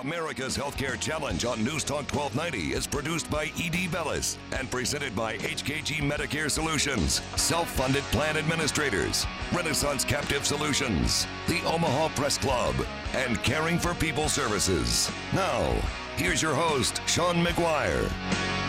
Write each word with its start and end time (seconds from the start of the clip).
America's 0.00 0.56
Healthcare 0.56 0.98
Challenge 1.00 1.44
on 1.44 1.64
News 1.64 1.82
Talk 1.82 2.12
1290 2.14 2.72
is 2.76 2.86
produced 2.86 3.28
by 3.30 3.50
E.D. 3.56 3.88
Bellis 3.88 4.38
and 4.56 4.70
presented 4.70 5.14
by 5.16 5.36
HKG 5.38 5.96
Medicare 6.08 6.50
Solutions, 6.50 7.20
self 7.36 7.68
funded 7.70 8.04
plan 8.04 8.36
administrators, 8.36 9.26
Renaissance 9.52 10.04
Captive 10.04 10.46
Solutions, 10.46 11.26
the 11.48 11.60
Omaha 11.64 12.08
Press 12.14 12.38
Club, 12.38 12.74
and 13.12 13.42
Caring 13.42 13.78
for 13.78 13.92
People 13.94 14.28
Services. 14.28 15.10
Now, 15.32 15.74
here's 16.16 16.42
your 16.42 16.54
host, 16.54 17.02
Sean 17.06 17.44
McGuire. 17.44 18.04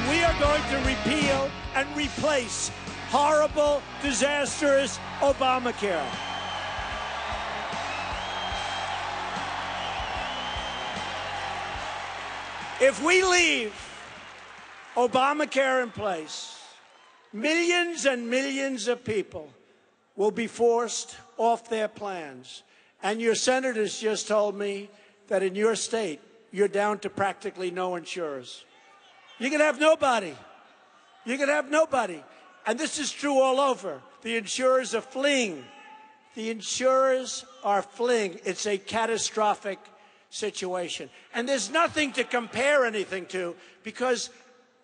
We 0.09 0.23
are 0.23 0.39
going 0.39 0.64
to 0.71 0.77
repeal 0.89 1.52
and 1.75 1.88
replace 1.96 2.71
horrible, 3.09 3.84
disastrous 4.02 4.98
Obamacare. 5.20 6.29
If 12.82 13.04
we 13.04 13.24
leave 13.24 13.74
Obamacare 14.96 15.83
in 15.83 15.92
place, 15.92 16.57
millions 17.33 18.06
and 18.06 18.29
millions 18.29 18.87
of 18.87 19.04
people 19.04 19.50
will 20.15 20.32
be 20.32 20.47
forced 20.47 21.18
off 21.37 21.70
their 21.70 21.89
plans. 21.89 22.64
And 23.04 23.20
your 23.20 23.36
senators 23.36 24.00
just 24.00 24.29
told 24.29 24.56
me 24.56 24.89
that 25.28 25.43
in 25.43 25.56
your 25.56 25.75
state, 25.75 26.21
you're 26.51 26.70
down 26.70 27.00
to 27.00 27.10
practically 27.10 27.70
no 27.70 27.97
insurers. 27.97 28.64
You 29.39 29.50
can 29.50 29.59
have 29.59 29.78
nobody. 29.78 30.34
You 31.25 31.37
can 31.37 31.50
have 31.50 31.70
nobody. 31.70 32.23
And 32.66 32.80
this 32.80 32.98
is 32.98 33.11
true 33.11 33.42
all 33.42 33.59
over. 33.59 34.02
The 34.22 34.38
insurers 34.38 34.95
are 34.95 35.02
fleeing. 35.02 35.66
The 36.34 36.50
insurers 36.50 37.44
are 37.61 37.81
fleeing. 37.81 38.39
It's 38.45 38.66
a 38.66 38.78
catastrophic 38.78 39.80
situation. 40.30 41.09
And 41.33 41.47
there's 41.47 41.69
nothing 41.69 42.11
to 42.14 42.23
compare 42.23 42.86
anything 42.86 43.25
to 43.28 43.56
because 43.84 44.30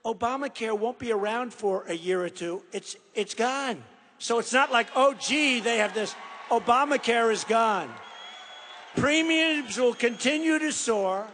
Obamacare 0.06 0.78
won't 0.78 1.00
be 1.00 1.11
around 1.11 1.53
for 1.53 1.83
a 1.88 1.94
year 1.94 2.23
or 2.23 2.30
two. 2.30 2.64
It's, 2.72 2.95
it's 3.14 3.33
gone. 3.33 3.83
So 4.20 4.39
it's 4.39 4.53
not 4.53 4.72
like, 4.72 4.88
oh, 4.95 5.14
gee, 5.14 5.59
they 5.59 5.78
have 5.78 5.94
this. 5.94 6.16
Obamacare 6.50 7.31
is 7.31 7.44
gone. 7.44 7.89
Premiums 8.95 9.78
will 9.78 9.94
continue 9.94 10.58
to 10.58 10.72
soar, 10.72 11.28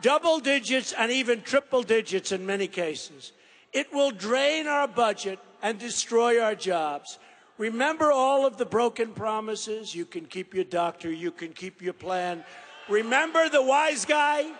double 0.00 0.38
digits 0.38 0.92
and 0.92 1.10
even 1.10 1.42
triple 1.42 1.82
digits 1.82 2.30
in 2.30 2.46
many 2.46 2.68
cases. 2.68 3.32
It 3.72 3.92
will 3.92 4.12
drain 4.12 4.66
our 4.66 4.86
budget 4.86 5.38
and 5.62 5.78
destroy 5.78 6.40
our 6.40 6.54
jobs. 6.54 7.18
Remember 7.58 8.12
all 8.12 8.46
of 8.46 8.56
the 8.56 8.64
broken 8.64 9.12
promises? 9.12 9.92
You 9.92 10.04
can 10.04 10.26
keep 10.26 10.54
your 10.54 10.64
doctor, 10.64 11.10
you 11.10 11.32
can 11.32 11.52
keep 11.52 11.82
your 11.82 11.94
plan. 11.94 12.44
Remember 12.88 13.48
the 13.48 13.62
wise 13.62 14.04
guy? 14.04 14.50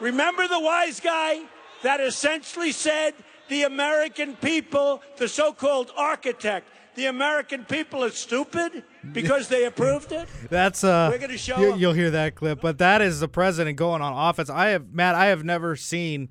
Remember 0.00 0.48
the 0.48 0.60
wise 0.60 1.00
guy 1.00 1.42
that 1.82 2.00
essentially 2.00 2.72
said 2.72 3.14
the 3.48 3.62
American 3.62 4.34
people, 4.36 5.02
the 5.18 5.28
so 5.28 5.52
called 5.52 5.92
architect, 5.96 6.68
the 6.94 7.06
American 7.06 7.64
people 7.64 8.02
are 8.04 8.10
stupid 8.10 8.84
because 9.12 9.48
they 9.48 9.64
approved 9.64 10.12
it. 10.12 10.28
That's 10.50 10.84
uh, 10.84 11.08
We're 11.12 11.18
gonna 11.18 11.36
show 11.38 11.58
you, 11.58 11.76
you'll 11.76 11.92
hear 11.92 12.10
that 12.10 12.34
clip, 12.34 12.60
but 12.60 12.78
that 12.78 13.02
is 13.02 13.20
the 13.20 13.28
president 13.28 13.76
going 13.76 14.02
on 14.02 14.12
offense. 14.30 14.48
I 14.50 14.68
have 14.68 14.92
Matt. 14.92 15.14
I 15.14 15.26
have 15.26 15.44
never 15.44 15.76
seen 15.76 16.28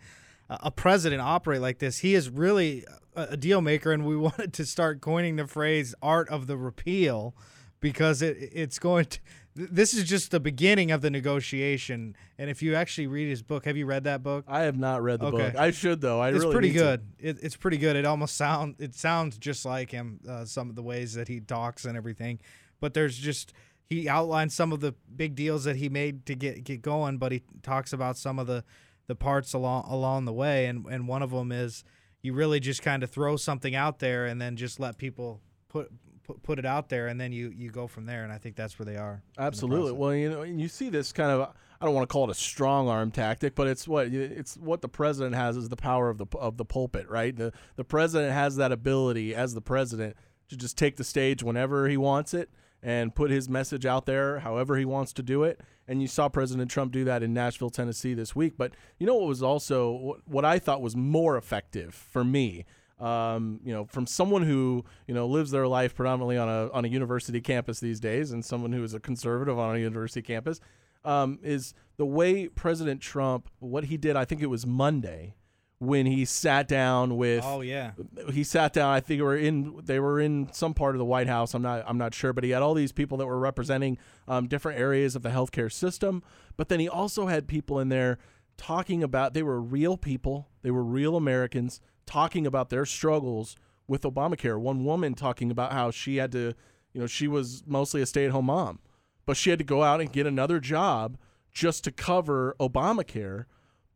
a 0.49 0.71
president 0.71 1.21
operate 1.21 1.61
like 1.61 1.79
this. 1.79 1.99
He 1.99 2.15
is 2.15 2.29
really 2.29 2.85
a, 3.15 3.29
a 3.31 3.37
deal 3.37 3.61
maker, 3.61 3.91
and 3.91 4.05
we 4.05 4.15
wanted 4.17 4.53
to 4.53 4.65
start 4.65 5.01
coining 5.01 5.35
the 5.35 5.47
phrase 5.47 5.95
"art 6.01 6.29
of 6.29 6.47
the 6.47 6.57
repeal" 6.57 7.35
because 7.79 8.21
it 8.21 8.37
it's 8.53 8.79
going 8.79 9.05
to. 9.05 9.19
Th- 9.55 9.69
This 9.71 9.93
is 9.93 10.03
just 10.05 10.31
the 10.31 10.39
beginning 10.39 10.91
of 10.91 11.01
the 11.01 11.09
negotiation, 11.09 12.15
and 12.37 12.49
if 12.49 12.61
you 12.61 12.75
actually 12.75 13.07
read 13.07 13.29
his 13.29 13.41
book, 13.41 13.65
have 13.65 13.77
you 13.77 13.85
read 13.85 14.03
that 14.05 14.23
book? 14.23 14.45
I 14.47 14.61
have 14.61 14.77
not 14.77 15.01
read 15.03 15.19
the 15.19 15.27
Okay. 15.27 15.51
book. 15.51 15.55
I 15.55 15.71
should 15.71 16.01
though. 16.01 16.19
I 16.21 16.29
it's 16.29 16.39
really 16.39 16.53
pretty 16.53 16.71
good. 16.71 17.01
It, 17.19 17.37
it's 17.41 17.55
pretty 17.55 17.77
good. 17.77 17.95
It 17.95 18.05
almost 18.05 18.35
sound 18.35 18.75
it 18.79 18.95
sounds 18.95 19.37
just 19.37 19.65
like 19.65 19.91
him. 19.91 20.19
Uh, 20.27 20.45
some 20.45 20.69
of 20.69 20.75
the 20.75 20.83
ways 20.83 21.13
that 21.13 21.27
he 21.27 21.39
talks 21.39 21.85
and 21.85 21.95
everything, 21.97 22.39
but 22.79 22.93
there's 22.93 23.17
just 23.17 23.53
he 23.89 24.07
outlines 24.09 24.53
some 24.55 24.71
of 24.71 24.79
the 24.79 24.93
big 25.15 25.35
deals 25.35 25.65
that 25.65 25.75
he 25.75 25.89
made 25.89 26.25
to 26.27 26.35
get 26.35 26.63
get 26.63 26.81
going. 26.81 27.17
But 27.17 27.31
he 27.31 27.43
talks 27.61 27.93
about 27.93 28.17
some 28.17 28.39
of 28.39 28.47
the 28.47 28.63
the 29.07 29.15
parts 29.15 29.53
along 29.53 29.85
along 29.89 30.25
the 30.25 30.33
way, 30.33 30.65
and 30.65 30.85
and 30.87 31.07
one 31.07 31.21
of 31.21 31.31
them 31.31 31.51
is 31.51 31.83
you 32.21 32.33
really 32.33 32.59
just 32.61 32.81
kind 32.81 33.03
of 33.03 33.09
throw 33.09 33.35
something 33.35 33.75
out 33.75 33.99
there 33.99 34.25
and 34.25 34.41
then 34.41 34.55
just 34.55 34.79
let 34.79 34.97
people 34.97 35.41
put. 35.67 35.91
Put, 36.23 36.41
put 36.41 36.59
it 36.59 36.65
out 36.65 36.87
there 36.87 37.07
and 37.07 37.19
then 37.19 37.33
you 37.33 37.49
you 37.49 37.69
go 37.69 37.85
from 37.85 38.05
there 38.05 38.23
and 38.23 38.31
I 38.31 38.37
think 38.37 38.55
that's 38.55 38.79
where 38.79 38.85
they 38.85 38.95
are. 38.95 39.21
Absolutely. 39.37 39.91
Well, 39.91 40.15
you 40.15 40.29
know, 40.29 40.41
and 40.43 40.59
you 40.59 40.69
see 40.69 40.89
this 40.89 41.11
kind 41.11 41.31
of 41.31 41.53
I 41.81 41.85
don't 41.85 41.95
want 41.95 42.07
to 42.07 42.13
call 42.13 42.29
it 42.29 42.31
a 42.31 42.39
strong 42.39 42.87
arm 42.87 43.11
tactic, 43.11 43.55
but 43.55 43.67
it's 43.67 43.85
what 43.89 44.07
it's 44.07 44.55
what 44.55 44.81
the 44.81 44.87
president 44.87 45.35
has 45.35 45.57
is 45.57 45.67
the 45.67 45.75
power 45.75 46.09
of 46.09 46.17
the 46.17 46.27
of 46.37 46.55
the 46.55 46.63
pulpit, 46.63 47.09
right? 47.09 47.35
The 47.35 47.51
the 47.75 47.83
president 47.83 48.31
has 48.31 48.55
that 48.55 48.71
ability 48.71 49.35
as 49.35 49.53
the 49.53 49.61
president 49.61 50.15
to 50.47 50.55
just 50.55 50.77
take 50.77 50.95
the 50.95 51.03
stage 51.03 51.43
whenever 51.43 51.89
he 51.89 51.97
wants 51.97 52.33
it 52.33 52.49
and 52.81 53.13
put 53.13 53.31
his 53.31 53.49
message 53.49 53.85
out 53.85 54.05
there 54.05 54.39
however 54.39 54.77
he 54.77 54.85
wants 54.85 55.11
to 55.13 55.23
do 55.23 55.43
it. 55.43 55.59
And 55.85 56.01
you 56.01 56.07
saw 56.07 56.29
President 56.29 56.71
Trump 56.71 56.93
do 56.93 57.03
that 57.03 57.21
in 57.21 57.33
Nashville, 57.33 57.69
Tennessee 57.69 58.13
this 58.13 58.33
week. 58.33 58.53
But 58.57 58.73
you 58.97 59.05
know 59.05 59.15
what 59.15 59.27
was 59.27 59.43
also 59.43 59.91
what, 59.91 60.19
what 60.25 60.45
I 60.45 60.59
thought 60.59 60.81
was 60.81 60.95
more 60.95 61.35
effective 61.37 61.93
for 61.93 62.23
me 62.23 62.63
um, 63.03 63.59
you 63.65 63.73
know, 63.73 63.85
from 63.85 64.07
someone 64.07 64.43
who 64.43 64.85
you 65.07 65.13
know 65.13 65.27
lives 65.27 65.51
their 65.51 65.67
life 65.67 65.93
predominantly 65.93 66.37
on 66.37 66.47
a 66.47 66.71
on 66.71 66.85
a 66.85 66.87
university 66.87 67.41
campus 67.41 67.79
these 67.79 67.99
days, 67.99 68.31
and 68.31 68.43
someone 68.45 68.71
who 68.71 68.83
is 68.83 68.93
a 68.93 68.99
conservative 68.99 69.59
on 69.59 69.75
a 69.75 69.79
university 69.79 70.21
campus, 70.21 70.61
um, 71.03 71.37
is 71.43 71.73
the 71.97 72.05
way 72.05 72.47
President 72.47 73.01
Trump 73.01 73.49
what 73.59 73.85
he 73.85 73.97
did. 73.97 74.15
I 74.15 74.23
think 74.23 74.41
it 74.41 74.47
was 74.47 74.65
Monday 74.65 75.35
when 75.79 76.05
he 76.05 76.23
sat 76.23 76.65
down 76.69 77.17
with 77.17 77.43
Oh 77.45 77.59
yeah. 77.59 77.91
he 78.31 78.45
sat 78.45 78.71
down. 78.71 78.93
I 78.93 79.01
think 79.01 79.19
they 79.19 79.23
were 79.23 79.35
in 79.35 79.81
they 79.83 79.99
were 79.99 80.21
in 80.21 80.47
some 80.53 80.73
part 80.73 80.95
of 80.95 80.99
the 80.99 81.05
White 81.05 81.27
House. 81.27 81.53
I'm 81.53 81.61
not 81.61 81.83
I'm 81.85 81.97
not 81.97 82.13
sure, 82.13 82.31
but 82.31 82.45
he 82.45 82.51
had 82.51 82.61
all 82.61 82.73
these 82.73 82.93
people 82.93 83.17
that 83.17 83.25
were 83.25 83.39
representing 83.39 83.97
um, 84.29 84.47
different 84.47 84.79
areas 84.79 85.17
of 85.17 85.23
the 85.23 85.29
healthcare 85.29 85.71
system. 85.71 86.23
But 86.55 86.69
then 86.69 86.79
he 86.79 86.87
also 86.87 87.27
had 87.27 87.47
people 87.47 87.79
in 87.79 87.89
there 87.89 88.17
talking 88.55 89.03
about 89.03 89.33
they 89.33 89.43
were 89.43 89.59
real 89.59 89.97
people, 89.97 90.47
they 90.61 90.71
were 90.71 90.83
real 90.83 91.17
Americans 91.17 91.81
talking 92.05 92.45
about 92.45 92.69
their 92.69 92.85
struggles 92.85 93.55
with 93.87 94.03
Obamacare. 94.03 94.59
One 94.59 94.85
woman 94.85 95.13
talking 95.13 95.51
about 95.51 95.71
how 95.71 95.91
she 95.91 96.17
had 96.17 96.31
to, 96.31 96.53
you 96.93 97.01
know, 97.01 97.07
she 97.07 97.27
was 97.27 97.63
mostly 97.65 98.01
a 98.01 98.05
stay-at-home 98.05 98.45
mom, 98.45 98.79
but 99.25 99.37
she 99.37 99.49
had 99.49 99.59
to 99.59 99.65
go 99.65 99.83
out 99.83 100.01
and 100.01 100.11
get 100.11 100.25
another 100.25 100.59
job 100.59 101.17
just 101.51 101.83
to 101.83 101.91
cover 101.91 102.55
Obamacare. 102.59 103.45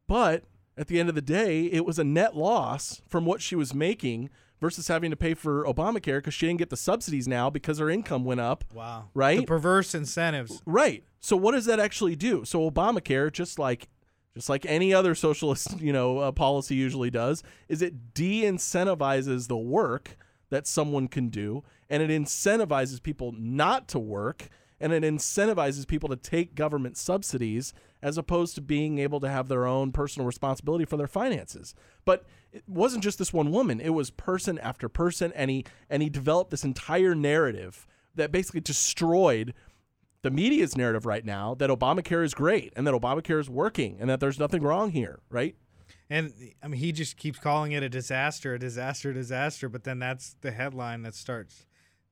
But 0.07 0.43
at 0.77 0.87
the 0.87 0.99
end 0.99 1.09
of 1.09 1.15
the 1.15 1.21
day, 1.21 1.65
it 1.65 1.85
was 1.85 1.97
a 1.99 2.03
net 2.03 2.35
loss 2.35 3.01
from 3.07 3.25
what 3.25 3.41
she 3.41 3.55
was 3.55 3.73
making 3.73 4.29
versus 4.59 4.87
having 4.87 5.11
to 5.11 5.17
pay 5.17 5.33
for 5.33 5.63
Obamacare 5.65 6.17
because 6.17 6.33
she 6.33 6.47
didn't 6.47 6.59
get 6.59 6.69
the 6.69 6.77
subsidies 6.77 7.27
now 7.27 7.49
because 7.49 7.79
her 7.79 7.89
income 7.89 8.25
went 8.25 8.39
up. 8.39 8.63
Wow. 8.73 9.09
Right? 9.13 9.39
The 9.39 9.45
perverse 9.45 9.93
incentives. 9.93 10.61
Right. 10.65 11.03
So 11.19 11.35
what 11.35 11.51
does 11.51 11.65
that 11.65 11.79
actually 11.79 12.15
do? 12.15 12.45
So 12.45 12.69
Obamacare, 12.69 13.31
just 13.31 13.59
like 13.59 13.87
just 14.37 14.49
like 14.49 14.67
any 14.67 14.93
other 14.93 15.15
socialist, 15.15 15.79
you 15.81 15.91
know, 15.91 16.19
uh, 16.19 16.31
policy 16.31 16.75
usually 16.75 17.09
does, 17.09 17.41
is 17.67 17.81
it 17.81 18.13
de-incentivizes 18.13 19.47
the 19.47 19.57
work 19.57 20.15
that 20.49 20.67
someone 20.67 21.07
can 21.07 21.29
do, 21.29 21.63
and 21.89 22.03
it 22.03 22.09
incentivizes 22.09 23.01
people 23.01 23.33
not 23.35 23.87
to 23.87 23.99
work, 23.99 24.47
and 24.79 24.93
it 24.93 25.01
incentivizes 25.01 25.87
people 25.87 26.07
to 26.07 26.15
take 26.15 26.53
government 26.53 26.97
subsidies 26.97 27.73
as 28.03 28.15
opposed 28.15 28.53
to 28.53 28.61
being 28.61 28.99
able 28.99 29.19
to 29.19 29.27
have 29.27 29.47
their 29.47 29.65
own 29.65 29.91
personal 29.91 30.27
responsibility 30.27 30.85
for 30.85 30.97
their 30.97 31.07
finances. 31.07 31.73
But 32.05 32.23
it 32.53 32.63
wasn't 32.67 33.03
just 33.03 33.17
this 33.17 33.33
one 33.33 33.51
woman; 33.51 33.81
it 33.81 33.89
was 33.89 34.11
person 34.11 34.59
after 34.59 34.87
person, 34.87 35.33
and 35.35 35.49
he 35.49 35.65
and 35.89 36.03
he 36.03 36.09
developed 36.09 36.51
this 36.51 36.63
entire 36.63 37.15
narrative 37.15 37.87
that 38.13 38.31
basically 38.31 38.61
destroyed 38.61 39.55
the 40.23 40.31
media's 40.31 40.75
narrative 40.75 41.05
right 41.05 41.25
now 41.25 41.55
that 41.55 41.69
Obamacare 41.69 42.23
is 42.23 42.33
great 42.33 42.73
and 42.75 42.85
that 42.87 42.93
Obamacare 42.93 43.39
is 43.39 43.49
working 43.49 43.97
and 43.99 44.09
that 44.09 44.19
there's 44.19 44.39
nothing 44.39 44.61
wrong 44.61 44.91
here, 44.91 45.19
right? 45.29 45.55
And 46.09 46.33
I 46.63 46.67
mean, 46.67 46.79
he 46.79 46.91
just 46.91 47.17
keeps 47.17 47.39
calling 47.39 47.73
it 47.73 47.83
a 47.83 47.89
disaster, 47.89 48.53
a 48.53 48.59
disaster, 48.59 49.11
a 49.11 49.13
disaster. 49.13 49.67
But 49.69 49.83
then 49.83 49.99
that's 49.99 50.35
the 50.41 50.51
headline 50.51 51.01
that 51.03 51.15
starts 51.15 51.65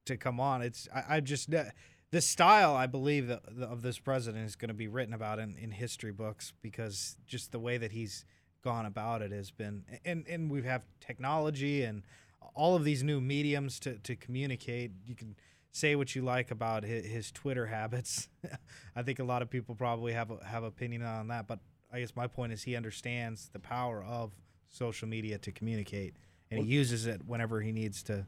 to 0.06 0.18
come 0.18 0.40
on. 0.40 0.62
It's 0.62 0.88
I, 0.94 1.18
I 1.18 1.20
just 1.22 1.50
the 1.50 2.22
style 2.22 2.76
I 2.76 2.88
believe 2.88 3.30
of 3.30 3.82
this 3.82 4.00
president 4.00 4.46
is 4.46 4.56
going 4.56 4.70
to 4.70 4.76
be 4.76 4.88
written 4.88 5.14
about 5.14 5.40
in, 5.40 5.58
in 5.58 5.72
history 5.72 6.12
books 6.12 6.54
because 6.62 7.18
just 7.26 7.52
the 7.52 7.60
way 7.60 7.78
that 7.78 7.92
he's 7.92 8.26
gone 8.64 8.86
about 8.86 9.22
it 9.22 9.32
has 9.32 9.52
been 9.52 9.84
and 10.04 10.26
and 10.28 10.50
we 10.50 10.64
have 10.64 10.86
technology 11.00 11.84
and 11.84 12.04
all 12.54 12.76
of 12.76 12.84
these 12.84 13.04
new 13.04 13.22
mediums 13.22 13.80
to 13.80 13.98
to 14.00 14.16
communicate. 14.16 14.92
You 15.06 15.16
can 15.16 15.36
say 15.76 15.96
what 15.96 16.16
you 16.16 16.22
like 16.22 16.52
about 16.52 16.84
his, 16.84 17.06
his 17.06 17.32
Twitter 17.32 17.66
habits. 17.78 18.30
I 18.96 19.04
think 19.04 19.20
a 19.20 19.24
lot 19.24 19.42
of 19.42 19.50
people 19.50 19.76
probably 19.76 20.14
have 20.14 20.32
a, 20.32 20.44
have 20.46 20.64
opinion 20.64 21.04
on 21.04 21.28
that, 21.28 21.48
but 21.48 21.60
I 21.92 22.00
guess 22.00 22.16
my 22.16 22.28
point 22.28 22.54
is 22.54 22.64
he 22.64 22.76
understands 22.76 23.50
the 23.52 23.60
power 23.60 24.04
of 24.04 24.32
social 24.70 25.08
media 25.08 25.38
to 25.40 25.52
communicate, 25.52 26.16
and 26.50 26.60
he 26.62 26.66
uses 26.66 27.06
it 27.06 27.22
whenever 27.26 27.62
he 27.62 27.72
needs 27.72 28.04
to 28.04 28.26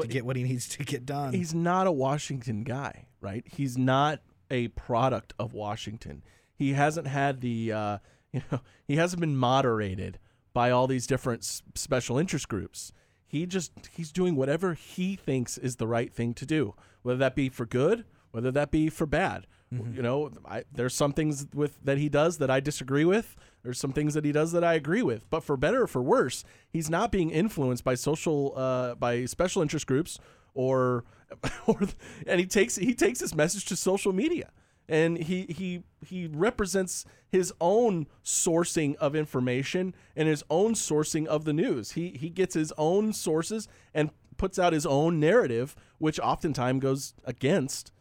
to 0.00 0.06
get 0.08 0.26
what 0.26 0.34
he 0.34 0.42
needs 0.42 0.68
to 0.68 0.84
get 0.84 1.06
done. 1.06 1.32
He's 1.32 1.54
not 1.54 1.86
a 1.86 1.92
Washington 1.92 2.64
guy, 2.64 3.06
right? 3.20 3.44
He's 3.46 3.78
not 3.78 4.20
a 4.50 4.68
product 4.68 5.32
of 5.38 5.52
Washington. 5.52 6.22
he 6.54 6.72
hasn't 6.72 7.06
had 7.06 7.40
the 7.40 7.72
uh, 7.72 7.98
you 8.32 8.42
know 8.50 8.60
he 8.86 8.96
hasn't 8.96 9.20
been 9.20 9.36
moderated 9.36 10.18
by 10.52 10.70
all 10.70 10.86
these 10.86 11.06
different 11.06 11.44
special 11.74 12.18
interest 12.18 12.48
groups. 12.48 12.92
He 13.26 13.46
just 13.46 13.72
he's 13.92 14.12
doing 14.12 14.36
whatever 14.36 14.74
he 14.74 15.16
thinks 15.16 15.58
is 15.58 15.76
the 15.76 15.86
right 15.86 16.12
thing 16.12 16.34
to 16.34 16.46
do, 16.46 16.74
whether 17.02 17.18
that 17.18 17.34
be 17.34 17.48
for 17.48 17.66
good, 17.66 18.04
whether 18.30 18.50
that 18.52 18.70
be 18.70 18.88
for 18.88 19.06
bad. 19.06 19.46
You 19.72 20.00
know, 20.00 20.30
I, 20.44 20.62
there's 20.72 20.94
some 20.94 21.12
things 21.12 21.48
with 21.52 21.76
that 21.84 21.98
he 21.98 22.08
does 22.08 22.38
that 22.38 22.50
I 22.50 22.60
disagree 22.60 23.04
with. 23.04 23.34
There's 23.64 23.80
some 23.80 23.92
things 23.92 24.14
that 24.14 24.24
he 24.24 24.30
does 24.30 24.52
that 24.52 24.62
I 24.62 24.74
agree 24.74 25.02
with. 25.02 25.28
But 25.28 25.42
for 25.42 25.56
better 25.56 25.82
or 25.82 25.86
for 25.88 26.00
worse, 26.00 26.44
he's 26.68 26.88
not 26.88 27.10
being 27.10 27.30
influenced 27.30 27.82
by 27.82 27.96
social 27.96 28.52
uh, 28.56 28.94
by 28.94 29.24
special 29.24 29.62
interest 29.62 29.88
groups 29.88 30.20
or 30.54 31.04
or 31.66 31.80
and 32.28 32.38
he 32.38 32.46
takes 32.46 32.76
he 32.76 32.94
takes 32.94 33.18
his 33.18 33.34
message 33.34 33.64
to 33.66 33.76
social 33.76 34.12
media 34.12 34.50
and 34.88 35.18
he 35.18 35.46
he 35.48 35.82
he 36.04 36.26
represents 36.26 37.04
his 37.28 37.52
own 37.60 38.06
sourcing 38.24 38.94
of 38.96 39.14
information 39.14 39.94
and 40.14 40.28
his 40.28 40.44
own 40.50 40.74
sourcing 40.74 41.26
of 41.26 41.44
the 41.44 41.52
news. 41.52 41.92
He 41.92 42.10
he 42.10 42.30
gets 42.30 42.54
his 42.54 42.72
own 42.78 43.12
sources 43.12 43.68
and 43.94 44.10
puts 44.36 44.58
out 44.58 44.72
his 44.72 44.86
own 44.86 45.18
narrative, 45.18 45.74
which 45.98 46.20
oftentimes 46.20 46.82
goes 46.82 47.14
against 47.24 47.92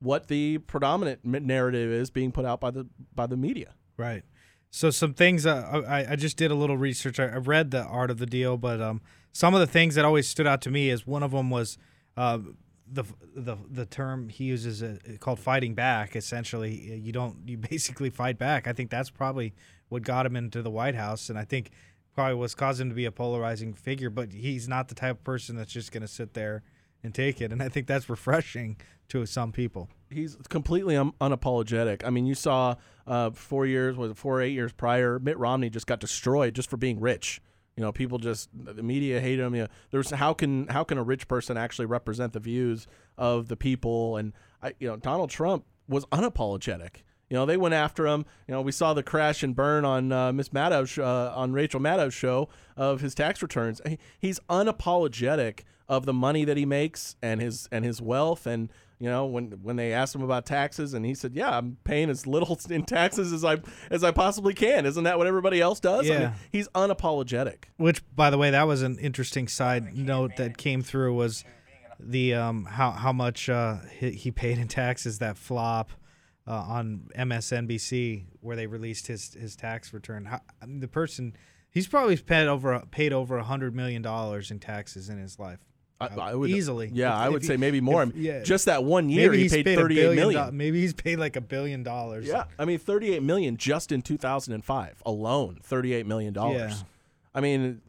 what 0.00 0.28
the 0.28 0.58
predominant 0.58 1.24
narrative 1.24 1.90
is 1.90 2.10
being 2.10 2.32
put 2.32 2.44
out 2.44 2.60
by 2.60 2.70
the 2.70 2.86
by 3.14 3.26
the 3.26 3.36
media. 3.36 3.74
Right. 3.96 4.22
So 4.70 4.90
some 4.90 5.14
things 5.14 5.46
uh, 5.46 5.82
I 5.86 6.12
I 6.12 6.16
just 6.16 6.36
did 6.36 6.50
a 6.50 6.54
little 6.54 6.76
research. 6.76 7.18
I, 7.18 7.26
I 7.26 7.36
read 7.36 7.70
the 7.70 7.82
art 7.84 8.10
of 8.10 8.18
the 8.18 8.26
deal, 8.26 8.56
but 8.56 8.80
um, 8.80 9.00
some 9.32 9.54
of 9.54 9.60
the 9.60 9.66
things 9.66 9.94
that 9.94 10.04
always 10.04 10.28
stood 10.28 10.46
out 10.46 10.60
to 10.62 10.70
me 10.70 10.90
is 10.90 11.06
one 11.06 11.22
of 11.22 11.30
them 11.30 11.50
was 11.50 11.78
uh, 12.16 12.38
the 12.90 13.04
the 13.34 13.56
the 13.70 13.86
term 13.86 14.28
he 14.28 14.44
uses 14.44 14.82
uh, 14.82 14.96
called 15.20 15.38
fighting 15.38 15.74
back. 15.74 16.16
Essentially, 16.16 16.74
you 16.74 17.12
don't 17.12 17.36
you 17.46 17.56
basically 17.56 18.10
fight 18.10 18.38
back. 18.38 18.66
I 18.66 18.72
think 18.72 18.90
that's 18.90 19.10
probably 19.10 19.54
what 19.88 20.02
got 20.02 20.26
him 20.26 20.36
into 20.36 20.62
the 20.62 20.70
White 20.70 20.94
House, 20.94 21.28
and 21.28 21.38
I 21.38 21.44
think 21.44 21.70
probably 22.14 22.34
was 22.34 22.54
caused 22.54 22.80
him 22.80 22.88
to 22.88 22.94
be 22.94 23.04
a 23.04 23.12
polarizing 23.12 23.74
figure. 23.74 24.10
But 24.10 24.32
he's 24.32 24.68
not 24.68 24.88
the 24.88 24.94
type 24.94 25.18
of 25.18 25.24
person 25.24 25.56
that's 25.56 25.72
just 25.72 25.92
going 25.92 26.02
to 26.02 26.08
sit 26.08 26.34
there 26.34 26.62
and 27.02 27.14
take 27.14 27.40
it, 27.40 27.52
and 27.52 27.62
I 27.62 27.68
think 27.68 27.86
that's 27.86 28.08
refreshing 28.08 28.76
to 29.08 29.26
some 29.26 29.52
people. 29.52 29.90
he's 30.10 30.36
completely 30.48 30.96
un- 30.96 31.12
unapologetic. 31.20 32.02
I 32.04 32.10
mean, 32.10 32.24
you 32.24 32.34
saw 32.34 32.76
uh, 33.06 33.30
four 33.30 33.66
years, 33.66 33.96
was 33.96 34.12
it 34.12 34.16
four 34.16 34.38
or 34.38 34.42
eight 34.42 34.52
years 34.52 34.72
prior, 34.72 35.18
Mitt 35.18 35.38
Romney 35.38 35.68
just 35.68 35.86
got 35.86 36.00
destroyed 36.00 36.54
just 36.54 36.70
for 36.70 36.78
being 36.78 36.98
rich. 37.00 37.42
You 37.76 37.82
know, 37.82 37.92
people 37.92 38.18
just 38.18 38.50
the 38.54 38.82
media 38.82 39.20
hate 39.20 39.40
him. 39.40 39.54
You 39.54 39.62
know, 39.62 39.68
there's 39.90 40.10
how 40.10 40.32
can 40.32 40.68
how 40.68 40.84
can 40.84 40.96
a 40.96 41.02
rich 41.02 41.26
person 41.26 41.56
actually 41.56 41.86
represent 41.86 42.32
the 42.32 42.40
views 42.40 42.86
of 43.18 43.48
the 43.48 43.56
people? 43.56 44.16
And 44.16 44.32
I, 44.62 44.74
you 44.78 44.88
know, 44.88 44.96
Donald 44.96 45.30
Trump 45.30 45.64
was 45.88 46.06
unapologetic. 46.06 47.02
You 47.30 47.36
know, 47.36 47.46
they 47.46 47.56
went 47.56 47.74
after 47.74 48.06
him. 48.06 48.26
You 48.46 48.54
know, 48.54 48.60
we 48.62 48.72
saw 48.72 48.92
the 48.94 49.02
crash 49.02 49.42
and 49.42 49.56
burn 49.56 49.84
on 49.84 50.12
uh, 50.12 50.32
Miss 50.32 50.52
Maddow's 50.52 50.98
uh, 50.98 51.32
on 51.34 51.52
Rachel 51.52 51.80
Maddow's 51.80 52.14
show 52.14 52.48
of 52.76 53.00
his 53.00 53.14
tax 53.14 53.42
returns. 53.42 53.80
He, 53.86 53.98
he's 54.18 54.40
unapologetic 54.50 55.60
of 55.88 56.06
the 56.06 56.12
money 56.12 56.44
that 56.44 56.56
he 56.56 56.64
makes 56.66 57.16
and 57.22 57.40
his 57.40 57.68
and 57.70 57.84
his 57.84 58.00
wealth 58.00 58.46
and 58.46 58.70
you 58.98 59.08
know 59.08 59.26
when 59.26 59.50
when 59.62 59.76
they 59.76 59.92
asked 59.92 60.14
him 60.14 60.22
about 60.22 60.46
taxes 60.46 60.94
and 60.94 61.04
he 61.04 61.12
said 61.14 61.34
yeah 61.34 61.58
i'm 61.58 61.76
paying 61.84 62.08
as 62.08 62.26
little 62.26 62.58
in 62.70 62.82
taxes 62.84 63.34
as 63.34 63.44
i 63.44 63.58
as 63.90 64.02
i 64.02 64.10
possibly 64.10 64.54
can 64.54 64.86
isn't 64.86 65.04
that 65.04 65.18
what 65.18 65.26
everybody 65.26 65.60
else 65.60 65.80
does 65.80 66.08
I 66.08 66.12
mean, 66.12 66.20
Yeah. 66.22 66.34
he's 66.50 66.68
unapologetic 66.68 67.64
Which, 67.76 68.02
by 68.16 68.30
the 68.30 68.38
way, 68.38 68.50
that 68.50 68.66
was 68.66 68.80
an 68.80 68.98
interesting 68.98 69.46
side 69.46 69.94
note 69.94 70.36
that 70.36 70.56
came 70.56 70.80
through 70.82 71.14
was 71.14 71.44
the 72.00 72.32
um 72.32 72.64
how 72.64 72.92
how 72.92 73.12
much 73.12 73.50
uh 73.50 73.76
he, 73.98 74.12
he 74.12 74.30
paid 74.30 74.58
in 74.58 74.68
taxes 74.68 75.18
that 75.18 75.36
flop 75.36 75.90
uh, 76.46 76.52
on 76.52 77.08
MSNBC 77.16 78.24
where 78.40 78.56
they 78.56 78.66
released 78.66 79.06
his 79.06 79.34
his 79.34 79.56
tax 79.56 79.92
return. 79.92 80.26
How, 80.26 80.40
I 80.62 80.66
mean, 80.66 80.80
the 80.80 80.88
person 80.88 81.36
he's 81.70 81.86
probably 81.86 82.16
paid 82.16 82.46
over 82.46 82.82
paid 82.90 83.12
over 83.12 83.36
a 83.38 83.44
hundred 83.44 83.74
million 83.74 84.02
dollars 84.02 84.50
in 84.50 84.58
taxes 84.60 85.08
in 85.08 85.18
his 85.18 85.38
life. 85.38 85.58
I, 86.00 86.06
Uh, 86.06 86.20
I 86.20 86.34
would 86.34 86.50
easily. 86.50 86.90
yeah 86.92 87.10
If- 87.12 87.18
i 87.20 87.28
would 87.28 87.44
say 87.44 87.56
maybe 87.56 87.80
more 87.80 88.02
if- 88.02 88.16
yeah. 88.16 88.42
just 88.42 88.64
that 88.66 88.82
one 88.82 89.08
year 89.08 89.32
he 89.32 89.48
paid 89.48 89.64
paid 89.64 89.78
a 89.78 89.82
38 89.82 89.94
billion 90.02 90.16
million 90.16 90.46
do- 90.46 90.52
maybe 90.52 90.80
he's 90.80 90.92
paid 90.92 91.20
like 91.20 91.36
a 91.36 91.40
billion 91.40 91.84
dollars. 91.84 92.26
yeah 92.26 92.44
i 92.58 92.64
mean 92.64 92.78
38 92.80 93.22
million 93.22 93.56
just 93.56 93.92
in 93.92 94.02
2005 94.02 95.02
alone 95.06 95.60
38 95.62 96.04
million 96.04 96.32
dollars 96.34 96.72
Yeah. 96.80 96.86
i 97.32 97.40
mean 97.40 97.80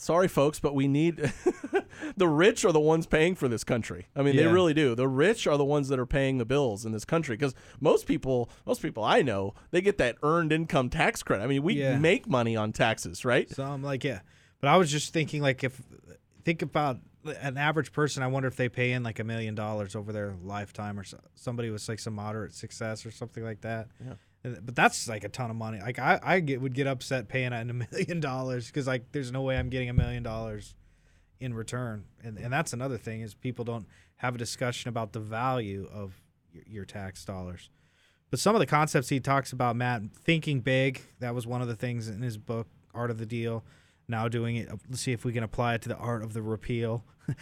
sorry 0.00 0.26
folks 0.28 0.58
but 0.60 0.74
we 0.74 0.88
need 0.88 1.16
the 2.16 2.26
rich 2.28 2.64
are 2.64 2.72
the 2.72 2.80
ones 2.80 3.06
paying 3.06 3.34
for 3.34 3.48
this 3.48 3.62
country 3.64 4.06
i 4.16 4.22
mean 4.22 4.34
they 4.36 4.46
really 4.46 4.74
do 4.74 4.94
the 4.94 5.06
rich 5.08 5.46
are 5.46 5.56
the 5.56 5.64
ones 5.64 5.88
that 5.88 5.98
are 5.98 6.06
paying 6.06 6.38
the 6.38 6.44
bills 6.44 6.84
in 6.84 6.92
this 6.92 7.04
country 7.04 7.36
because 7.36 7.54
most 7.80 8.06
people 8.06 8.48
most 8.66 8.80
people 8.82 9.04
i 9.04 9.20
know 9.22 9.54
they 9.70 9.80
get 9.80 9.98
that 9.98 10.16
earned 10.22 10.52
income 10.52 10.88
tax 10.88 11.22
credit 11.22 11.44
i 11.44 11.46
mean 11.46 11.62
we 11.62 11.74
Yeah. 11.74 11.98
make 11.98 12.26
money 12.28 12.56
on 12.56 12.72
taxes 12.72 13.24
right 13.24 13.48
So 13.50 13.62
I'm 13.64 13.82
like, 13.82 14.02
yeah. 14.04 14.20
But 14.60 14.68
I 14.68 14.76
was 14.76 14.90
just 14.90 15.12
thinking, 15.14 15.40
like, 15.40 15.64
if 15.64 15.80
think 16.44 16.60
about 16.60 16.98
an 17.24 17.56
average 17.56 17.92
person, 17.92 18.22
I 18.22 18.26
wonder 18.26 18.46
if 18.46 18.56
they 18.56 18.68
pay 18.68 18.92
in 18.92 19.02
like 19.02 19.18
a 19.18 19.24
million 19.24 19.54
dollars 19.54 19.96
over 19.96 20.12
their 20.12 20.34
lifetime, 20.42 20.98
or 20.98 21.04
so, 21.04 21.18
somebody 21.34 21.70
with 21.70 21.88
like 21.88 21.98
some 21.98 22.14
moderate 22.14 22.52
success 22.54 23.06
or 23.06 23.10
something 23.10 23.42
like 23.42 23.62
that. 23.62 23.88
Yeah. 24.04 24.14
But 24.42 24.74
that's 24.74 25.06
like 25.06 25.24
a 25.24 25.28
ton 25.28 25.50
of 25.50 25.56
money. 25.56 25.80
Like 25.80 25.98
I, 25.98 26.18
I 26.22 26.40
get, 26.40 26.60
would 26.62 26.74
get 26.74 26.86
upset 26.86 27.28
paying 27.28 27.52
in 27.52 27.70
a 27.70 27.74
million 27.92 28.20
dollars 28.20 28.66
because 28.66 28.86
like 28.86 29.12
there's 29.12 29.30
no 29.30 29.42
way 29.42 29.58
I'm 29.58 29.68
getting 29.68 29.90
a 29.90 29.94
million 29.94 30.22
dollars 30.22 30.74
in 31.40 31.54
return. 31.54 32.04
And 32.22 32.38
and 32.38 32.52
that's 32.52 32.72
another 32.72 32.98
thing 32.98 33.20
is 33.20 33.34
people 33.34 33.64
don't 33.64 33.86
have 34.16 34.34
a 34.34 34.38
discussion 34.38 34.88
about 34.88 35.12
the 35.12 35.20
value 35.20 35.88
of 35.92 36.20
your, 36.52 36.64
your 36.66 36.84
tax 36.84 37.24
dollars. 37.24 37.70
But 38.30 38.38
some 38.38 38.54
of 38.54 38.60
the 38.60 38.66
concepts 38.66 39.08
he 39.08 39.18
talks 39.18 39.52
about, 39.52 39.74
Matt, 39.76 40.02
thinking 40.14 40.60
big, 40.60 41.02
that 41.18 41.34
was 41.34 41.46
one 41.46 41.62
of 41.62 41.68
the 41.68 41.74
things 41.74 42.08
in 42.08 42.22
his 42.22 42.38
book, 42.38 42.68
Art 42.94 43.10
of 43.10 43.18
the 43.18 43.26
Deal. 43.26 43.64
Now 44.06 44.28
doing 44.28 44.56
it, 44.56 44.68
let's 44.88 45.00
see 45.00 45.12
if 45.12 45.24
we 45.24 45.32
can 45.32 45.42
apply 45.42 45.74
it 45.74 45.82
to 45.82 45.88
the 45.88 45.96
art 45.96 46.22
of 46.22 46.32
the 46.32 46.42
repeal. 46.42 47.04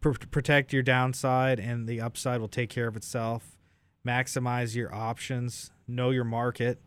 Pr- 0.00 0.12
protect 0.30 0.72
your 0.72 0.82
downside, 0.82 1.58
and 1.58 1.88
the 1.88 2.00
upside 2.00 2.40
will 2.40 2.48
take 2.48 2.70
care 2.70 2.86
of 2.86 2.96
itself. 2.96 3.56
Maximize 4.06 4.74
your 4.74 4.94
options. 4.94 5.72
Know 5.88 6.10
your 6.10 6.24
market. 6.24 6.80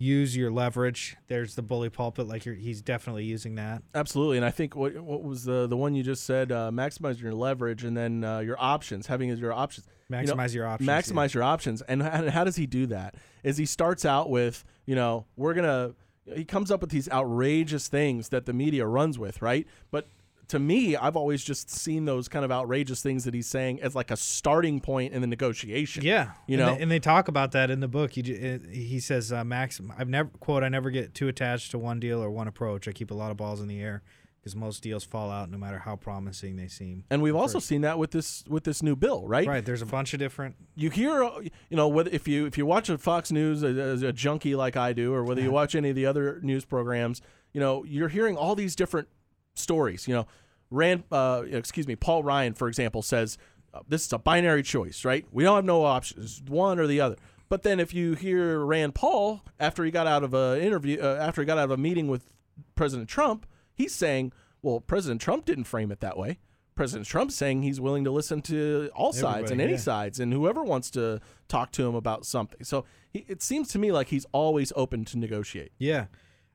Use 0.00 0.36
your 0.36 0.52
leverage. 0.52 1.16
There's 1.26 1.56
the 1.56 1.62
bully 1.62 1.90
pulpit. 1.90 2.28
Like 2.28 2.44
you're, 2.44 2.54
he's 2.54 2.80
definitely 2.82 3.24
using 3.24 3.56
that. 3.56 3.82
absolutely 3.96 4.36
and 4.36 4.46
i 4.46 4.50
think 4.50 4.76
what 4.76 4.96
what 4.98 5.24
was 5.24 5.42
the 5.44 5.66
the 5.66 5.76
one 5.76 5.94
you 5.96 6.04
just 6.04 6.24
said 6.24 6.52
uh, 6.52 6.70
maximize 6.72 7.20
your 7.20 7.34
leverage 7.34 7.82
and 7.82 7.96
then 7.96 8.22
uh, 8.22 8.38
your 8.38 8.56
options 8.60 9.08
having 9.08 9.28
your 9.36 9.52
options 9.52 9.86
You 10.08 10.16
know, 10.16 10.22
Maximize 10.34 10.54
your 10.54 10.66
options. 10.66 10.88
maximize 10.88 11.34
your 11.34 11.42
options 11.42 11.82
and 11.82 12.02
how, 12.02 12.30
how 12.30 12.44
does 12.44 12.54
he 12.56 12.66
do 12.66 12.86
that 12.86 13.16
is 13.42 13.56
he 13.56 13.66
starts 13.66 14.04
out 14.04 14.30
with 14.30 14.64
you 14.86 14.94
know 14.94 15.26
we're 15.36 15.54
gonna 15.54 15.94
he 16.32 16.44
comes 16.44 16.70
up 16.70 16.80
with 16.80 16.90
these 16.90 17.08
outrageous 17.10 17.88
things 17.88 18.28
that 18.28 18.46
the 18.46 18.52
media 18.52 18.86
runs 18.86 19.18
with 19.18 19.42
right 19.42 19.66
but 19.90 20.08
to 20.48 20.58
me 20.58 20.96
i've 20.96 21.16
always 21.16 21.44
just 21.44 21.70
seen 21.70 22.04
those 22.04 22.28
kind 22.28 22.44
of 22.44 22.50
outrageous 22.50 23.02
things 23.02 23.24
that 23.24 23.34
he's 23.34 23.46
saying 23.46 23.80
as 23.82 23.94
like 23.94 24.10
a 24.10 24.16
starting 24.16 24.80
point 24.80 25.12
in 25.12 25.20
the 25.20 25.26
negotiation 25.26 26.02
Yeah, 26.04 26.30
you 26.46 26.56
and 26.58 26.66
know 26.66 26.74
they, 26.74 26.82
and 26.82 26.90
they 26.90 26.98
talk 26.98 27.28
about 27.28 27.52
that 27.52 27.70
in 27.70 27.80
the 27.80 27.88
book. 27.88 28.12
He 28.12 28.20
uh, 28.22 28.58
he 28.70 29.00
says, 29.00 29.32
uh, 29.32 29.44
"Max, 29.44 29.80
I've 29.98 30.08
never 30.08 30.30
quote 30.40 30.62
I 30.62 30.68
never 30.68 30.90
get 30.90 31.14
too 31.14 31.28
attached 31.28 31.70
to 31.72 31.78
one 31.78 32.00
deal 32.00 32.22
or 32.22 32.30
one 32.30 32.48
approach. 32.48 32.88
I 32.88 32.92
keep 32.92 33.10
a 33.10 33.14
lot 33.14 33.30
of 33.30 33.36
balls 33.36 33.60
in 33.60 33.68
the 33.68 33.80
air 33.80 34.02
because 34.40 34.54
most 34.56 34.82
deals 34.82 35.04
fall 35.04 35.30
out 35.30 35.50
no 35.50 35.58
matter 35.58 35.78
how 35.80 35.96
promising 35.96 36.56
they 36.56 36.68
seem." 36.68 37.04
and 37.10 37.20
we've 37.22 37.36
also 37.36 37.58
seen 37.58 37.82
that 37.82 37.98
with 37.98 38.12
this 38.12 38.44
with 38.48 38.64
this 38.64 38.82
new 38.82 38.96
bill 38.96 39.26
right 39.26 39.46
Right, 39.46 39.64
there's 39.64 39.82
a 39.82 39.86
bunch 39.86 40.12
of 40.14 40.18
different. 40.18 40.56
you 40.74 40.90
hear 40.90 41.22
uh, 41.24 41.40
you 41.40 41.76
know 41.76 41.88
whether 41.88 42.10
if 42.10 42.26
you 42.28 42.46
if 42.46 42.56
you 42.56 42.64
watch 42.64 42.88
a 42.88 42.96
Fox 42.98 43.30
News 43.32 43.62
as 43.64 44.02
a 44.02 44.12
junkie 44.12 44.54
like 44.54 44.76
I 44.76 44.92
do 44.92 45.12
or 45.12 45.24
whether 45.24 45.40
you 45.42 45.50
watch 45.50 45.74
any 45.74 45.90
of 45.90 45.96
the 45.96 46.06
other 46.06 46.40
news 46.42 46.64
programs 46.64 47.20
you 47.52 47.60
know 47.60 47.84
you're 47.84 48.08
hearing 48.08 48.36
all 48.36 48.54
these 48.54 48.74
different 48.76 49.08
stories 49.58 50.06
you 50.08 50.14
know 50.14 50.26
Rand 50.70 51.04
uh, 51.10 51.42
excuse 51.50 51.86
me 51.86 51.96
Paul 51.96 52.22
Ryan 52.22 52.54
for 52.54 52.68
example 52.68 53.02
says 53.02 53.38
uh, 53.72 53.80
this 53.88 54.06
is 54.06 54.12
a 54.12 54.18
binary 54.18 54.62
choice 54.62 55.04
right 55.04 55.26
we 55.32 55.44
don't 55.44 55.56
have 55.56 55.64
no 55.64 55.84
options 55.84 56.42
one 56.46 56.78
or 56.78 56.86
the 56.86 57.00
other 57.00 57.16
but 57.48 57.62
then 57.62 57.80
if 57.80 57.94
you 57.94 58.14
hear 58.14 58.60
Rand 58.60 58.94
Paul 58.94 59.42
after 59.58 59.84
he 59.84 59.90
got 59.90 60.06
out 60.06 60.22
of 60.22 60.34
a 60.34 60.62
interview 60.62 61.00
uh, 61.00 61.18
after 61.20 61.42
he 61.42 61.46
got 61.46 61.58
out 61.58 61.64
of 61.64 61.70
a 61.70 61.76
meeting 61.76 62.08
with 62.08 62.32
President 62.74 63.08
Trump 63.08 63.46
he's 63.74 63.94
saying 63.94 64.32
well 64.62 64.80
President 64.80 65.20
Trump 65.20 65.44
didn't 65.44 65.64
frame 65.64 65.90
it 65.90 66.00
that 66.00 66.16
way 66.16 66.38
President 66.78 67.08
Trump's 67.08 67.34
saying 67.34 67.62
he's 67.62 67.80
willing 67.80 68.04
to 68.04 68.12
listen 68.12 68.40
to 68.42 68.88
all 68.94 69.12
sides 69.12 69.50
and 69.50 69.60
any 69.60 69.72
yeah. 69.72 69.78
sides 69.78 70.20
and 70.20 70.32
whoever 70.32 70.62
wants 70.62 70.92
to 70.92 71.20
talk 71.48 71.72
to 71.72 71.84
him 71.84 71.96
about 71.96 72.24
something. 72.24 72.62
So 72.62 72.84
he, 73.12 73.24
it 73.26 73.42
seems 73.42 73.66
to 73.70 73.80
me 73.80 73.90
like 73.90 74.08
he's 74.08 74.26
always 74.30 74.72
open 74.76 75.04
to 75.06 75.18
negotiate. 75.18 75.72
Yeah, 75.76 76.06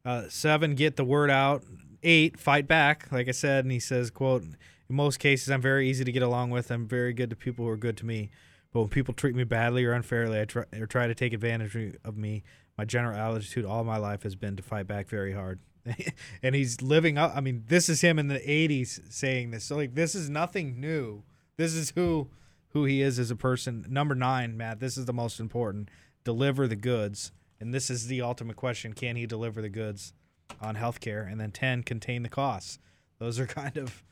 uh, 0.06 0.30
seven, 0.30 0.76
get 0.76 0.96
the 0.96 1.04
word 1.04 1.30
out. 1.30 1.66
Eight, 2.04 2.40
fight 2.40 2.68
back. 2.68 3.12
Like 3.12 3.28
I 3.28 3.32
said, 3.32 3.66
and 3.66 3.72
he 3.72 3.80
says, 3.80 4.12
"quote 4.12 4.44
In 4.44 4.58
most 4.96 5.20
cases, 5.20 5.50
I'm 5.50 5.62
very 5.62 5.90
easy 5.90 6.04
to 6.04 6.12
get 6.12 6.24
along 6.24 6.50
with. 6.50 6.70
I'm 6.70 6.88
very 6.88 7.14
good 7.14 7.30
to 7.30 7.36
people 7.36 7.66
who 7.66 7.72
are 7.72 7.78
good 7.78 7.98
to 7.98 8.06
me. 8.06 8.30
But 8.72 8.82
when 8.82 8.90
people 8.90 9.14
treat 9.14 9.36
me 9.36 9.44
badly 9.44 9.86
or 9.86 9.94
unfairly, 9.94 10.42
I 10.42 10.46
try, 10.46 10.66
or 10.78 10.86
try 10.86 11.08
to 11.08 11.16
take 11.16 11.32
advantage 11.32 11.98
of 12.04 12.18
me, 12.18 12.44
my 12.78 12.86
general 12.86 13.16
attitude 13.16 13.66
all 13.66 13.84
my 13.84 13.98
life 13.98 14.24
has 14.24 14.36
been 14.36 14.56
to 14.58 14.64
fight 14.64 14.88
back 14.88 15.08
very 15.08 15.34
hard." 15.34 15.60
and 16.44 16.56
he's 16.56 16.82
living 16.82 17.18
up. 17.18 17.34
I 17.36 17.42
mean, 17.42 17.64
this 17.68 17.90
is 17.90 18.02
him 18.02 18.20
in 18.20 18.28
the 18.28 18.40
'80s 18.40 19.12
saying 19.12 19.52
this. 19.52 19.66
So 19.66 19.76
like, 19.76 19.96
this 19.96 20.16
is 20.16 20.30
nothing 20.30 20.80
new. 20.80 21.24
This 21.58 21.74
is 21.74 21.92
who 21.92 22.30
who 22.70 22.86
he 22.86 23.02
is 23.02 23.20
as 23.20 23.32
a 23.32 23.36
person. 23.36 23.86
Number 23.90 24.16
nine, 24.16 24.58
Matt. 24.58 24.80
This 24.80 24.98
is 24.98 25.06
the 25.06 25.14
most 25.14 25.40
important. 25.40 25.90
deliver 26.24 26.68
the 26.68 26.76
goods? 26.76 27.32
And 27.60 27.74
this 27.74 27.90
is 27.90 28.08
the 28.08 28.22
ultimate 28.22 28.58
question: 28.58 28.94
Can 28.94 29.16
he 29.16 29.26
deliver 29.26 29.62
the 29.62 29.70
goods 29.70 30.14
on 30.62 30.76
healthcare? 30.76 31.30
And 31.30 31.40
then 31.40 31.52
ten, 31.52 31.84
contain 31.84 32.24
the 32.24 32.30
costs. 32.30 32.80
Those 33.20 33.40
are 33.40 33.48
kind 33.62 33.78
of 33.78 34.04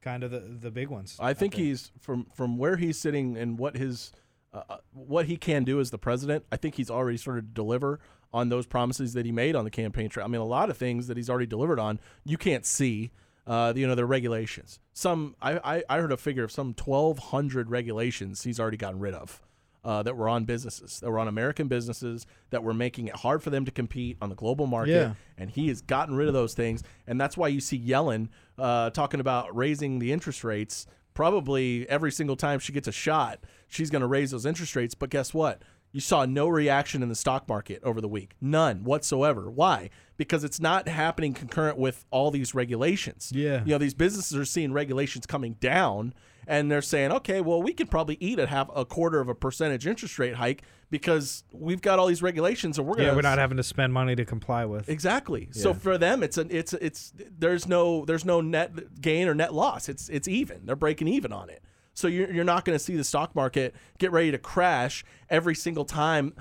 kind 0.00 0.22
of 0.22 0.30
the 0.30 0.40
the 0.40 0.70
big 0.70 0.88
ones. 0.88 1.16
I 1.20 1.34
think 1.34 1.54
there. 1.54 1.64
he's 1.64 1.92
from 2.00 2.26
from 2.34 2.58
where 2.58 2.76
he's 2.76 2.98
sitting 2.98 3.36
and 3.36 3.58
what 3.58 3.76
his 3.76 4.12
uh, 4.52 4.62
uh, 4.68 4.76
what 4.92 5.26
he 5.26 5.36
can 5.36 5.64
do 5.64 5.80
as 5.80 5.90
the 5.90 5.98
president. 5.98 6.44
I 6.52 6.56
think 6.56 6.74
he's 6.74 6.90
already 6.90 7.16
started 7.16 7.42
to 7.42 7.54
deliver 7.54 8.00
on 8.32 8.48
those 8.48 8.66
promises 8.66 9.12
that 9.14 9.26
he 9.26 9.32
made 9.32 9.54
on 9.54 9.64
the 9.64 9.70
campaign 9.70 10.08
trail. 10.08 10.24
I 10.24 10.28
mean, 10.28 10.40
a 10.40 10.46
lot 10.46 10.70
of 10.70 10.76
things 10.76 11.06
that 11.06 11.16
he's 11.16 11.30
already 11.30 11.46
delivered 11.46 11.78
on 11.78 12.00
you 12.24 12.36
can't 12.36 12.66
see. 12.66 13.12
Uh, 13.44 13.72
you 13.74 13.88
know, 13.88 13.96
the 13.96 14.06
regulations. 14.06 14.78
Some 14.92 15.34
I, 15.42 15.58
I 15.78 15.82
I 15.88 15.98
heard 15.98 16.12
a 16.12 16.16
figure 16.16 16.44
of 16.44 16.52
some 16.52 16.74
twelve 16.74 17.18
hundred 17.18 17.70
regulations 17.70 18.44
he's 18.44 18.60
already 18.60 18.76
gotten 18.76 19.00
rid 19.00 19.14
of. 19.14 19.42
Uh, 19.84 20.00
that 20.00 20.16
were 20.16 20.28
on 20.28 20.44
businesses, 20.44 21.00
that 21.00 21.10
were 21.10 21.18
on 21.18 21.26
American 21.26 21.66
businesses, 21.66 22.24
that 22.50 22.62
were 22.62 22.72
making 22.72 23.08
it 23.08 23.16
hard 23.16 23.42
for 23.42 23.50
them 23.50 23.64
to 23.64 23.72
compete 23.72 24.16
on 24.22 24.28
the 24.28 24.36
global 24.36 24.68
market. 24.68 24.92
Yeah. 24.92 25.14
And 25.36 25.50
he 25.50 25.66
has 25.68 25.80
gotten 25.80 26.14
rid 26.14 26.28
of 26.28 26.34
those 26.34 26.54
things. 26.54 26.84
And 27.08 27.20
that's 27.20 27.36
why 27.36 27.48
you 27.48 27.60
see 27.60 27.80
Yellen 27.80 28.28
uh, 28.56 28.90
talking 28.90 29.18
about 29.18 29.56
raising 29.56 29.98
the 29.98 30.12
interest 30.12 30.44
rates. 30.44 30.86
Probably 31.14 31.84
every 31.88 32.12
single 32.12 32.36
time 32.36 32.60
she 32.60 32.72
gets 32.72 32.86
a 32.86 32.92
shot, 32.92 33.40
she's 33.66 33.90
going 33.90 34.02
to 34.02 34.06
raise 34.06 34.30
those 34.30 34.46
interest 34.46 34.76
rates. 34.76 34.94
But 34.94 35.10
guess 35.10 35.34
what? 35.34 35.62
You 35.92 36.00
saw 36.00 36.24
no 36.24 36.48
reaction 36.48 37.02
in 37.02 37.08
the 37.08 37.14
stock 37.14 37.46
market 37.48 37.82
over 37.84 38.00
the 38.00 38.08
week. 38.08 38.34
None 38.40 38.82
whatsoever. 38.82 39.50
Why? 39.50 39.90
Because 40.16 40.42
it's 40.42 40.58
not 40.58 40.88
happening 40.88 41.34
concurrent 41.34 41.76
with 41.76 42.06
all 42.10 42.30
these 42.30 42.54
regulations. 42.54 43.30
Yeah. 43.34 43.62
You 43.64 43.72
know, 43.72 43.78
these 43.78 43.94
businesses 43.94 44.36
are 44.36 44.44
seeing 44.46 44.72
regulations 44.72 45.26
coming 45.26 45.54
down 45.60 46.14
and 46.46 46.70
they're 46.70 46.82
saying, 46.82 47.12
okay, 47.12 47.40
well, 47.40 47.62
we 47.62 47.72
could 47.72 47.90
probably 47.90 48.16
eat 48.20 48.38
at 48.38 48.48
half 48.48 48.68
a 48.74 48.84
quarter 48.84 49.20
of 49.20 49.28
a 49.28 49.34
percentage 49.34 49.86
interest 49.86 50.18
rate 50.18 50.34
hike 50.34 50.62
because 50.90 51.44
we've 51.52 51.80
got 51.80 51.98
all 51.98 52.06
these 52.06 52.22
regulations 52.22 52.78
and 52.78 52.86
we're 52.86 52.94
gonna 52.94 53.08
yeah, 53.08 53.14
we're 53.14 53.22
not 53.22 53.38
having 53.38 53.56
to 53.56 53.62
spend 53.62 53.92
money 53.92 54.16
to 54.16 54.24
comply 54.24 54.64
with. 54.64 54.88
Exactly. 54.88 55.48
So 55.52 55.72
for 55.72 55.98
them, 55.98 56.22
it's 56.22 56.38
an 56.38 56.48
it's 56.50 56.72
it's 56.74 57.12
there's 57.38 57.68
no 57.68 58.04
there's 58.04 58.24
no 58.24 58.40
net 58.40 59.00
gain 59.00 59.28
or 59.28 59.34
net 59.34 59.54
loss. 59.54 59.88
It's 59.88 60.08
it's 60.08 60.28
even. 60.28 60.66
They're 60.66 60.76
breaking 60.76 61.08
even 61.08 61.32
on 61.32 61.48
it. 61.48 61.62
So 61.94 62.08
you're, 62.08 62.32
you're 62.32 62.44
not 62.44 62.64
going 62.64 62.76
to 62.76 62.82
see 62.82 62.96
the 62.96 63.04
stock 63.04 63.34
market 63.34 63.74
get 63.98 64.12
ready 64.12 64.30
to 64.30 64.38
crash 64.38 65.04
every 65.28 65.54
single 65.54 65.84
time. 65.84 66.32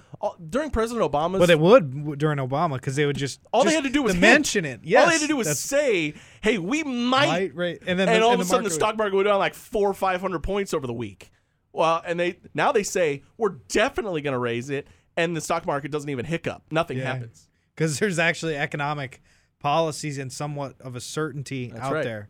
During 0.49 0.69
President 0.71 1.11
Obama's, 1.11 1.39
But 1.39 1.49
it 1.49 1.59
would 1.59 2.17
during 2.17 2.37
Obama 2.37 2.75
because 2.75 2.95
they 2.95 3.05
would 3.05 3.17
just 3.17 3.41
all 3.51 3.63
they 3.65 3.73
had 3.73 3.83
to 3.83 3.89
do 3.89 4.01
was 4.01 4.13
to 4.13 4.19
hint. 4.19 4.33
mention 4.33 4.65
it. 4.65 4.79
Yes, 4.83 5.01
all 5.01 5.07
they 5.07 5.13
had 5.15 5.21
to 5.21 5.27
do 5.27 5.35
was 5.35 5.59
say, 5.59 6.13
"Hey, 6.41 6.57
we 6.57 6.83
might,", 6.83 7.27
right, 7.27 7.55
right, 7.55 7.79
and 7.85 7.99
then 7.99 8.07
and 8.07 8.21
the, 8.21 8.25
all 8.25 8.31
and 8.31 8.41
of 8.41 8.47
a 8.47 8.49
sudden 8.49 8.63
the 8.63 8.69
stock 8.69 8.97
market 8.97 9.15
went 9.15 9.27
down 9.27 9.39
like 9.39 9.53
four 9.53 9.89
or 9.89 9.93
five 9.93 10.21
hundred 10.21 10.39
points 10.43 10.73
over 10.73 10.87
the 10.87 10.93
week. 10.93 11.31
Well, 11.73 12.01
and 12.05 12.19
they 12.19 12.39
now 12.53 12.71
they 12.71 12.83
say 12.83 13.23
we're 13.37 13.57
definitely 13.67 14.21
going 14.21 14.33
to 14.33 14.39
raise 14.39 14.69
it, 14.69 14.87
and 15.17 15.35
the 15.35 15.41
stock 15.41 15.65
market 15.65 15.91
doesn't 15.91 16.09
even 16.09 16.25
hiccup. 16.25 16.63
Nothing 16.71 16.99
happens. 16.99 17.47
because 17.75 17.99
there's 17.99 18.19
actually 18.19 18.55
economic 18.55 19.21
policies 19.59 20.17
and 20.17 20.31
somewhat 20.31 20.79
of 20.81 20.95
a 20.95 21.01
certainty 21.01 21.67
That's 21.71 21.81
out 21.81 21.93
right. 21.93 22.03
there. 22.03 22.29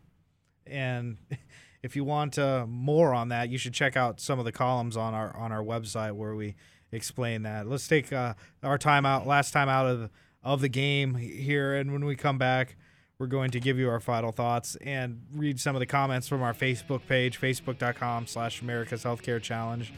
And 0.66 1.18
if 1.82 1.96
you 1.96 2.04
want 2.04 2.38
uh, 2.38 2.66
more 2.68 3.12
on 3.12 3.28
that, 3.28 3.48
you 3.48 3.58
should 3.58 3.74
check 3.74 3.96
out 3.96 4.20
some 4.20 4.38
of 4.38 4.44
the 4.44 4.52
columns 4.52 4.96
on 4.96 5.14
our 5.14 5.36
on 5.36 5.52
our 5.52 5.62
website 5.62 6.12
where 6.12 6.34
we 6.34 6.54
explain 6.92 7.42
that. 7.42 7.66
Let's 7.66 7.88
take 7.88 8.12
uh, 8.12 8.34
our 8.62 8.78
time 8.78 9.06
out, 9.06 9.26
last 9.26 9.52
time 9.52 9.68
out 9.68 9.86
of 9.86 10.00
the, 10.00 10.10
of 10.44 10.60
the 10.60 10.68
game 10.68 11.14
here, 11.14 11.74
and 11.74 11.92
when 11.92 12.04
we 12.04 12.16
come 12.16 12.38
back, 12.38 12.76
we're 13.18 13.26
going 13.26 13.50
to 13.52 13.60
give 13.60 13.78
you 13.78 13.88
our 13.88 14.00
final 14.00 14.32
thoughts 14.32 14.76
and 14.76 15.22
read 15.34 15.58
some 15.58 15.74
of 15.74 15.80
the 15.80 15.86
comments 15.86 16.28
from 16.28 16.42
our 16.42 16.54
Facebook 16.54 17.06
page, 17.08 17.40
facebook.com/slash 17.40 18.62
America's 18.62 19.04
Healthcare 19.04 19.40
Challenge 19.40 19.92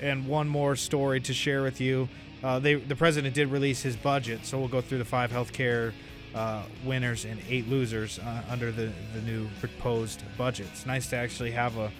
and 0.00 0.26
one 0.26 0.48
more 0.48 0.76
story 0.76 1.20
to 1.20 1.34
share 1.34 1.62
with 1.62 1.80
you. 1.80 2.08
Uh, 2.42 2.58
they, 2.58 2.74
the 2.74 2.96
president 2.96 3.34
did 3.34 3.48
release 3.48 3.82
his 3.82 3.96
budget, 3.96 4.46
so 4.46 4.58
we'll 4.58 4.68
go 4.68 4.80
through 4.80 4.98
the 4.98 5.04
five 5.04 5.30
healthcare 5.30 5.92
uh, 6.34 6.62
winners 6.84 7.24
and 7.24 7.40
eight 7.48 7.68
losers 7.68 8.18
uh, 8.18 8.42
under 8.48 8.70
the, 8.70 8.92
the 9.14 9.20
new 9.22 9.48
proposed 9.60 10.22
budget. 10.36 10.66
It's 10.72 10.86
nice 10.86 11.08
to 11.10 11.16
actually 11.16 11.50
have 11.52 11.76
a, 11.76 11.90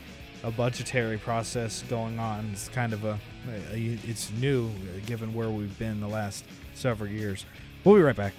a 0.42 0.50
budgetary 0.50 1.18
process 1.18 1.82
going 1.88 2.18
on. 2.18 2.50
It's 2.52 2.68
kind 2.68 2.92
of 2.92 3.04
a, 3.04 3.18
a 3.72 3.98
it's 4.04 4.30
new 4.32 4.66
uh, 4.68 5.06
given 5.06 5.34
where 5.34 5.50
we've 5.50 5.78
been 5.78 6.00
the 6.00 6.08
last 6.08 6.44
several 6.74 7.10
years. 7.10 7.44
We'll 7.84 7.96
be 7.96 8.02
right 8.02 8.16
back. 8.16 8.34